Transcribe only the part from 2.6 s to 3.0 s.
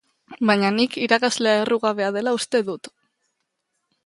dut.